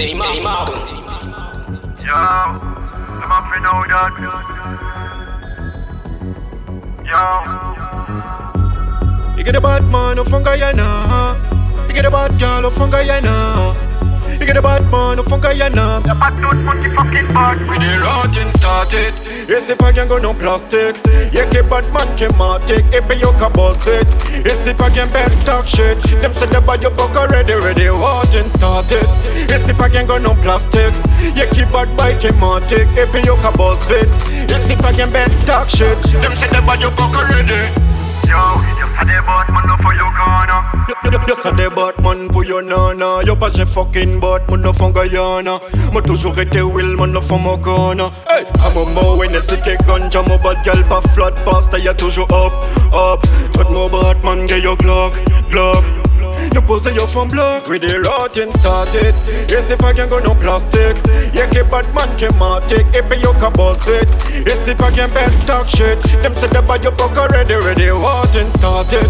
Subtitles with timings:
[0.00, 0.64] Hey, ma, hey, ma.
[2.00, 4.16] Yo, I'm up for know that.
[7.04, 7.20] Yo.
[9.36, 11.36] You get a bad man up from Guyana.
[11.86, 13.76] You get a bad girl up from Guyana.
[14.40, 16.00] You get a bad man up from Guyana.
[16.00, 17.60] The bad dude monkey fucking bad.
[17.68, 18.50] We the rotting
[18.86, 19.14] started.
[19.48, 20.96] Yes, if I can go no plastic.
[21.32, 22.84] Yeah, keep bad man can matic.
[22.92, 24.08] If you can boss it.
[24.46, 26.00] If I can bet talk shit.
[26.22, 27.86] Them say the bad you book already, ready.
[27.86, 29.04] Rotting started.
[29.48, 30.94] Yes, if I can go no plastic.
[31.36, 32.88] Yeah, keep bad bike can matic.
[32.96, 34.08] If you can boss it.
[34.70, 35.98] If I can bet talk shit.
[36.22, 37.60] Them say the bad you book already.
[38.30, 38.38] Yo,
[38.78, 40.29] you say the bad man no for your corner.
[40.90, 43.22] You say the Batman pour your nana.
[43.24, 45.60] Yo j'ai fucking Batman no from Guyana
[45.92, 49.62] Moi toujours été will man no from Okana Hey, I'm a mo when they sick
[49.86, 52.52] ganja Mo bad gal pas flat pasta y'a toujours up,
[52.92, 53.22] up.
[53.52, 55.14] Tout mon Batman get your Glock,
[55.48, 55.84] Glock.
[56.54, 57.68] You pose your from block.
[57.68, 59.14] With the rotting started.
[59.50, 60.96] Yes if I can go no plastic.
[61.34, 62.82] Yeah keep bad man can matic.
[62.94, 64.08] If you can boss it.
[64.46, 66.00] Yes if I can bet talk shit.
[66.22, 69.06] Them say the bad you book already Ready rotting started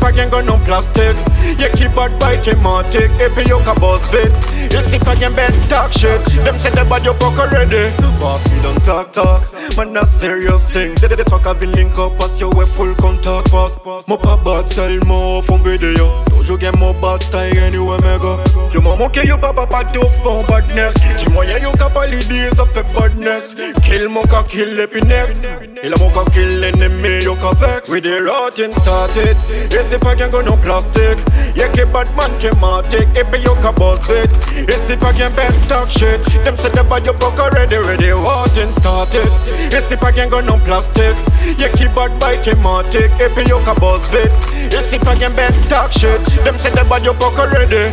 [0.00, 1.16] I can go no plastic
[1.58, 4.30] Yeah keep bad bike can matic If you can boss it
[4.70, 6.24] Yes if I can bet talk shit.
[6.44, 7.90] Them say the bad you book already.
[8.20, 9.42] Boss me don't talk talk.
[9.76, 10.94] Man a serious thing.
[10.94, 13.50] They, they talk have link up Pass you with full contact.
[13.50, 18.18] Pass Mo pas bad sell mo from video Toujours get more bad style anywhere me
[18.18, 18.36] go.
[18.74, 20.92] Yo maman que yo papa pas de fond badness.
[21.16, 23.54] Dis-moi y'a yo capability ça fait badness.
[23.84, 25.38] Kill mon ka kill l'épinette
[25.84, 27.88] Il a mon ka kill l'ennemi yo ka vex.
[27.90, 29.36] We the rotting started.
[29.70, 31.16] Yes if I can go no plastic?
[31.54, 33.06] Yeah keep bad man can matic.
[33.14, 34.28] If you ka boss it.
[34.68, 36.18] Yes if I can bet talk shit?
[36.42, 39.30] Them say the bad you book already Ready rotting started.
[39.70, 41.14] Yes if I can go no plastic?
[41.56, 43.14] Yeah keep bad bike can matic.
[43.20, 44.32] If you ka boss it
[44.70, 46.22] Yes if I can bet talk shit.
[46.44, 47.90] Them say the bad you book already.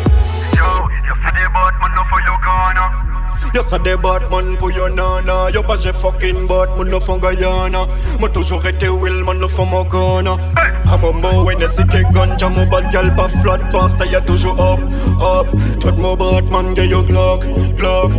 [0.57, 0.67] Yo,
[1.07, 3.05] you say the bad man no for your corner.
[3.53, 7.87] You say the Batman pour your nana Yo pas j'ai fucking Batman no from Guyana
[8.19, 10.37] Moi toujours été will man no from Okana
[10.85, 14.59] I'm a mo when they sick ganja Mo bad gal pas flat pasta y'a toujours
[14.59, 14.79] up,
[15.19, 15.47] up.
[15.79, 17.41] Tout mon Batman get your Glock,
[17.75, 18.11] Glock.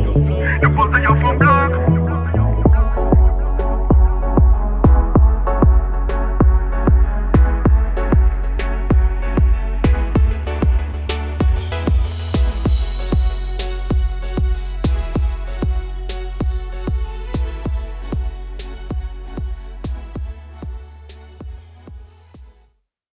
[0.62, 2.00] You pose your from block.